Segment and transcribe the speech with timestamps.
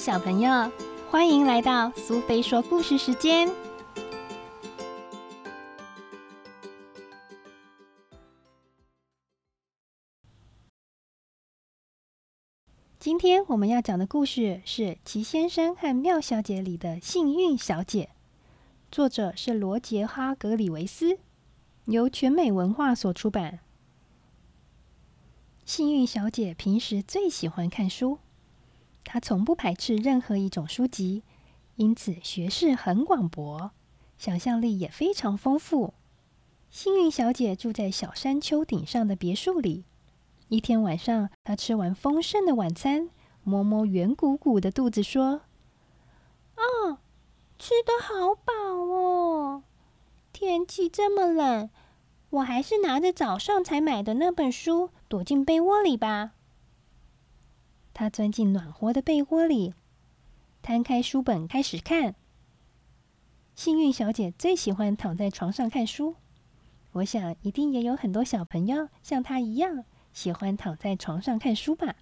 [0.00, 0.50] 小朋友，
[1.10, 3.46] 欢迎来到苏菲说故事时间。
[12.98, 18.08] 今天我们要讲的故事是《齐先生和妙小姐》里的幸运小姐，
[18.90, 21.18] 作者是罗杰·哈格里维斯，
[21.84, 23.58] 由全美文化所出版。
[25.66, 28.18] 幸运小姐平时最喜欢看书，
[29.04, 31.22] 他从不排斥任何一种书籍，
[31.76, 33.72] 因此学识很广博，
[34.18, 35.94] 想象力也非常丰富。
[36.70, 39.84] 幸运小姐住在小山丘顶上的别墅里。
[40.48, 43.10] 一天晚上，她吃完丰盛的晚餐，
[43.42, 45.42] 摸摸圆鼓鼓的肚子，说
[46.56, 46.98] ：“哦，
[47.58, 49.62] 吃的好饱哦！
[50.32, 51.70] 天气这么冷，
[52.30, 56.32] 我还是拿着早上才买的那本书，躲进被窝里吧。”
[58.00, 59.74] 她钻进暖和的被窝里，
[60.62, 62.14] 摊开书本开始看。
[63.54, 66.16] 幸运小姐最喜欢躺在床上看书，
[66.92, 69.84] 我想一定也有很多小朋友像她一样。
[70.14, 71.96] 喜欢躺在床上看书吧。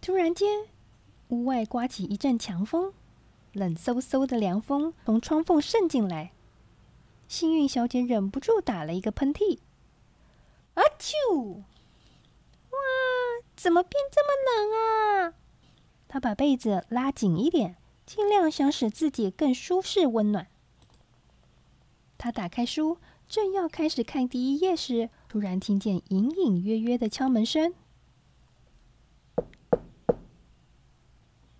[0.00, 0.64] 突然间，
[1.28, 2.94] 屋外刮起一阵强风，
[3.52, 6.32] 冷飕飕的凉风从窗缝渗进来。
[7.28, 9.58] 幸运小姐忍不住打了一个喷嚏。
[10.72, 11.64] 啊啾！
[13.56, 15.34] 怎么变这么冷啊？
[16.06, 20.46] 她把被子拉紧一点，尽量想使自己更舒适温暖。
[22.18, 22.98] 她打开书。
[23.28, 27.74] 正要开始看第一页时，突然听见隐隐约约的敲门声。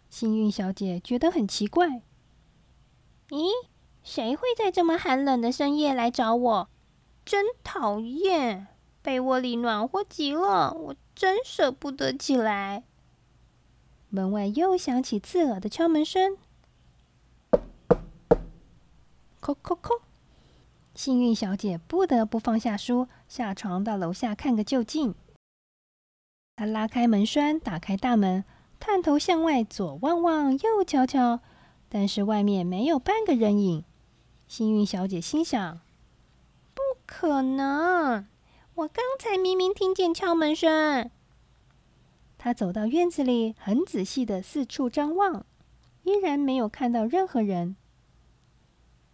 [0.08, 2.02] 幸运小姐觉得很奇怪
[3.30, 3.48] ：“咦，
[4.05, 6.69] 谁会在这么寒冷的深夜来找我？
[7.24, 8.69] 真讨厌！
[9.02, 12.84] 被窝里暖和极了，我真舍不得起来。”
[14.11, 16.36] 门外又响起刺耳的敲门声
[19.42, 20.01] ：“叩叩叩。”
[20.95, 25.14] 幸运小姐不得不放下书，下床到楼下看个究竟。
[26.55, 28.45] 她拉开门栓，打开大门，
[28.79, 31.40] 探头向外左望望，右瞧瞧，
[31.89, 33.85] 但是外面没有半个人影。
[34.48, 35.80] 幸运小姐心想
[36.73, 38.27] ：“不可能！
[38.77, 41.11] 我刚才明明听见敲门声。”
[42.46, 45.45] 她走到院子里，很仔细的四处张望，
[46.05, 47.74] 依然没有看到任何人。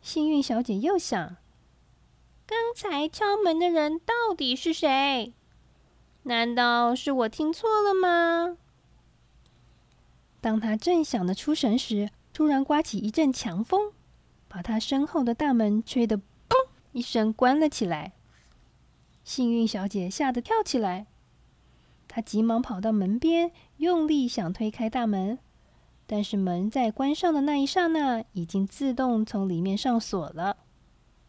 [0.02, 1.36] 幸运小姐又想。
[2.46, 5.32] 刚才敲门的人到底是谁？
[6.24, 8.58] 难道是我听错了吗？
[10.42, 13.92] 当他正想得出神时，突然刮起一阵强风，
[14.46, 16.18] 把他身后的大门吹得
[16.50, 18.12] “砰”一声关了起来。
[19.24, 21.06] 幸运小姐吓得跳起来，
[22.14, 25.38] 他急忙跑到门边，用力想推开大门，
[26.06, 30.58] 但是门在关上的那一刹那，已经自动从里面上锁了。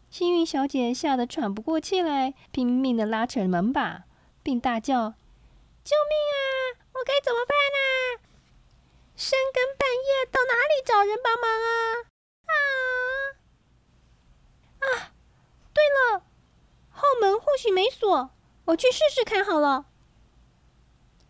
[0.09, 4.03] 幸运小姐吓得喘不过气来，拼命的拉扯门把，
[4.43, 5.13] 并大叫
[5.85, 6.83] ：“救命啊！
[6.95, 8.19] 我该怎么办啊？
[9.15, 11.71] 深更半夜到哪里找人帮忙啊？
[12.51, 12.53] 啊
[14.83, 15.15] 啊！
[15.73, 16.25] 对了，
[16.89, 18.31] 后门或许没锁，
[18.65, 19.85] 我去试试看好了。”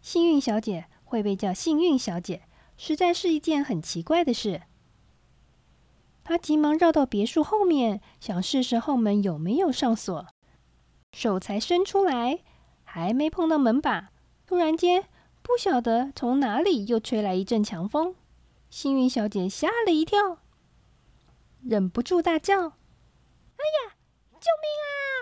[0.04, 2.42] 幸运小姐会被叫幸运小姐，
[2.76, 4.64] 实在是一件很奇怪的事。
[6.26, 10.28] 他急忙绕到别墅后面，想试试后门有没有上锁。
[11.14, 12.40] 手才伸出来，
[12.84, 14.12] 还没碰到门把，
[14.46, 15.08] 突然间，
[15.42, 18.14] 不晓得从哪里又吹来一阵强风。
[18.70, 20.40] 幸运小姐吓了一跳，
[21.62, 22.56] 忍不住大叫
[23.56, 23.96] ：“哎呀，
[24.34, 24.92] 救命啊！
[25.08, 25.13] 啊！”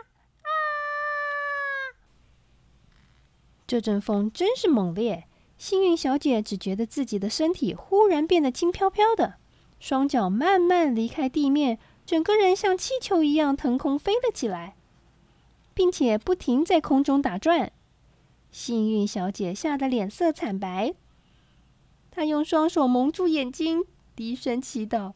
[3.72, 9.36] 这阵风真是猛烈，幸运小姐只觉得自己的身体忽然变得轻飘飘的。
[9.80, 14.76] 双脚慢慢离开地面，整个人像气球一样腾空飞了起来，
[15.74, 17.72] 并且不停在空中打转。
[18.52, 20.94] 幸运小姐吓得脸色惨白，
[22.12, 25.14] 她用双手蒙住眼睛，低声祈祷：“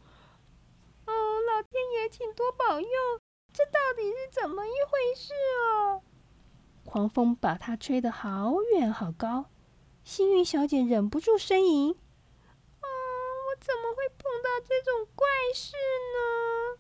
[1.04, 2.88] 哦，老天爷，请多保佑！
[3.52, 6.00] 这到底是怎么一回事啊？”
[6.86, 9.46] 狂风把她吹得好远好高，
[10.06, 11.92] 幸运小姐忍不住呻吟。
[11.92, 15.74] 啊，我怎么会碰到这种怪事
[16.14, 16.80] 呢？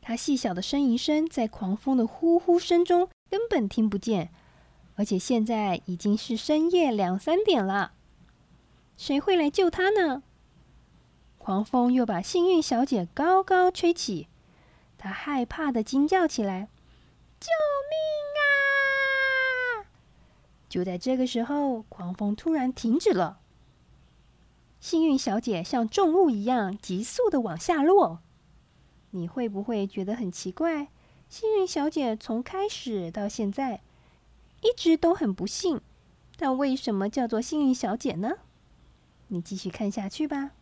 [0.00, 4.32] 她细小的呻吟声在狂风的呼呼声中根本听不见，
[4.96, 7.92] 而且现在已经是深夜两三点了，
[8.96, 10.22] 谁会来救她呢？
[11.36, 14.28] 狂风又把幸运小姐高高吹起，
[14.96, 16.68] 她害怕的惊叫起来
[17.40, 17.46] ：“救
[17.90, 17.96] 命
[18.36, 19.86] 啊！”
[20.68, 23.40] 就在这个时候，狂风突然停止了。
[24.80, 28.20] 幸运小姐像重物一样急速的往下落。
[29.10, 30.88] 你会不会觉得很奇怪？
[31.28, 33.80] 幸运小姐从开始到现在
[34.60, 35.80] 一直都很不幸，
[36.36, 38.38] 但为什么叫做幸运小姐呢？
[39.28, 40.52] 你继续看下去吧。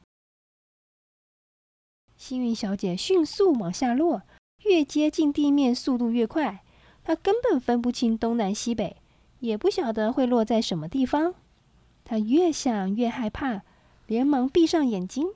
[2.16, 4.22] 幸运小姐迅速往下落，
[4.64, 6.64] 越接近地面速度越快。
[7.06, 8.96] 她根本分不清东南西北，
[9.38, 11.34] 也不晓得会落在什么地方。
[12.04, 13.62] 她越想越害怕，
[14.08, 15.28] 连忙闭上眼睛。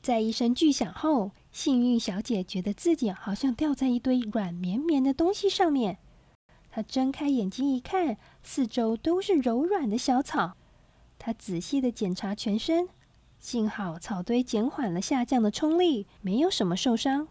[0.00, 5.98] 在一声巨响后，幸运小姐觉得自己好像掉在一堆软绵绵的东西上面。
[6.70, 10.56] 她睁开眼睛一看，四周都是柔软的小草。
[11.18, 12.88] 她仔细的检查全身。
[13.38, 17.28] 幸好草堆减缓了下降的冲力，没有什么受伤。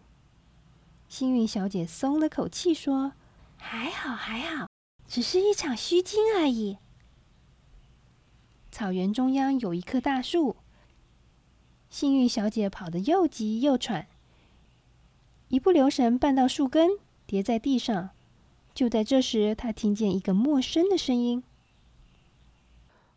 [1.09, 3.13] 幸运小姐松了口气，说
[3.65, 4.67] ：“还好，还好，
[5.07, 6.77] 只是一场虚惊而已。”
[8.69, 10.57] 草原中央有一棵大树，
[11.89, 14.07] 幸运小姐跑得又急又喘，
[15.47, 18.09] 一不留神绊到树根，跌在地上。
[18.75, 21.43] 就在这时，她听见一个陌生的声音。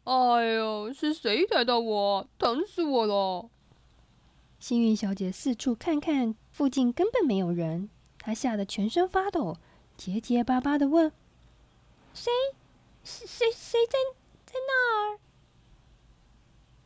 [0.04, 2.28] 哎呦，是谁踩到我？
[2.38, 3.50] 疼死我了！
[4.60, 9.56] 幸运小姐四处看看，附近根本没有人，她吓得全身发抖，
[9.96, 11.10] 结结巴巴的问
[12.14, 12.30] ：“谁？
[13.02, 13.26] 谁？
[13.26, 13.50] 谁？
[13.52, 13.98] 谁在
[14.44, 15.18] 在那儿？”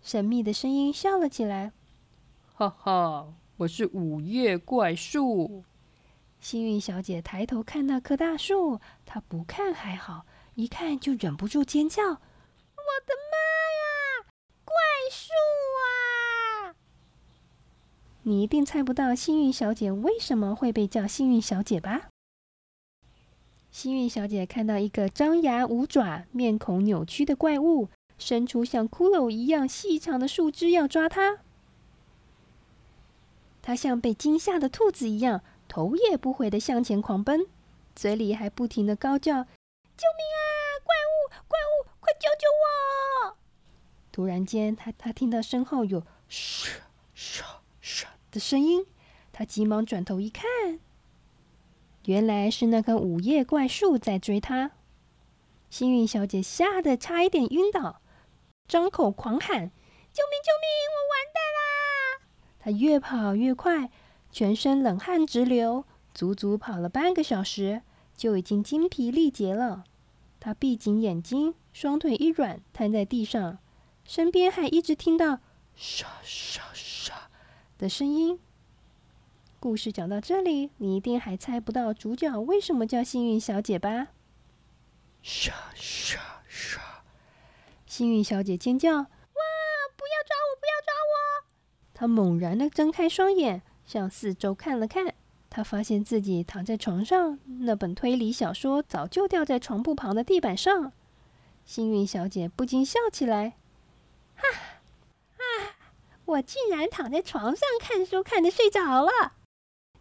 [0.02, 1.72] 神秘的声音笑了起来
[2.54, 5.64] ：“哈哈，我是午夜怪树。”
[6.40, 10.24] 幸运小姐抬头看那棵大树，她不看还好，
[10.54, 12.02] 一看就忍不住尖叫。
[12.02, 13.36] 我的妈
[13.76, 14.32] 呀！
[14.64, 14.74] 怪
[15.10, 15.32] 树
[15.76, 16.74] 啊！
[18.22, 22.08] 你一定猜不到幸运小姐为什么会被叫幸运小姐吧？
[23.70, 27.88] 幸运小姐看到一个张牙舞爪、面孔扭曲的怪物，
[28.19, 31.38] 伸出像骷髅一样细长的树枝要抓她。
[33.62, 37.46] 她像被惊吓的兔子一样，头也不回的向前狂奔，
[37.94, 39.44] 嘴里还不停的高叫
[39.96, 40.43] ：“救命啊！
[40.82, 41.14] 怪物！
[41.46, 42.49] 怪物！”快救救
[43.28, 43.37] 我！
[44.11, 46.70] 突然间，他他听到身后有“唰
[47.17, 47.44] 唰
[47.81, 48.84] 唰”的声音，
[49.32, 50.44] 他急忙转头一看，
[52.05, 54.73] 原来是那棵午夜怪树在追他。
[55.69, 58.00] 幸运小姐吓得差一点晕倒，
[58.67, 59.70] 张口狂喊
[60.12, 60.41] ：“救命！
[60.44, 60.69] 救命！
[60.94, 62.26] 我完蛋啦！”
[62.58, 63.91] 她越跑越快，
[64.31, 67.82] 全身冷汗直流，足足跑了半个小时，
[68.17, 69.85] 就已经精疲力竭了。
[70.38, 71.55] 她闭紧眼睛。
[71.73, 73.58] 双腿一软，瘫在地上，
[74.05, 75.38] 身边还一直听到
[75.76, 77.31] “沙沙沙”
[77.79, 78.41] 的声音。
[79.62, 84.08] 故事讲到这里，你一定还猜不到主角为什么叫幸运小姐吧？
[85.22, 86.18] 沙沙
[86.48, 86.80] 沙！
[87.84, 89.04] 幸运小姐尖叫：“哇！
[89.04, 90.56] 不要抓我！
[90.58, 91.44] 不要抓我！”
[91.92, 95.14] 她猛然的睁开双眼，向四周看了看，
[95.50, 100.90] 她发现自己躺在床上，那本推理小说早就掉在床铺旁的地板上。
[101.66, 103.58] 幸运小姐不禁笑起来
[104.36, 104.48] ：“哈，
[105.36, 105.76] 啊！
[106.24, 109.34] 我竟然躺在床上看书，看的睡着了。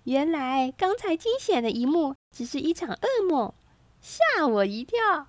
[0.10, 3.54] 原来刚才惊险的一幕只是一场噩梦，
[4.02, 5.28] 吓我一跳。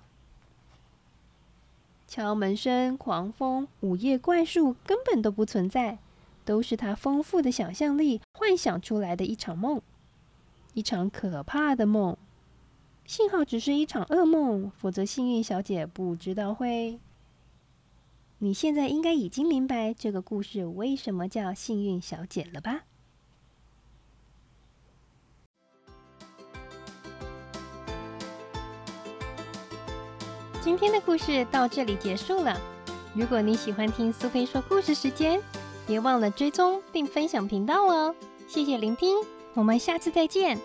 [2.07, 5.99] 敲门声、狂风、午夜怪树根本都不存在，
[6.43, 9.79] 都是他丰富的想象力幻想出来的一场梦，
[10.73, 12.17] 一场可怕的梦。”
[13.05, 16.99] 幸好只是一场噩梦，否则幸运小姐不知道会。
[18.39, 22.85] 你现在应该已经明白这个故事为什么叫幸运小姐了吧？
[30.63, 32.55] 今天的故事到这里结束了。
[33.15, 35.41] 如果你喜欢听苏菲说故事时间，
[35.87, 38.13] 别忘了追踪并分享频道哦。
[38.47, 39.17] 谢谢聆听，
[39.55, 40.59] 我们下次再见。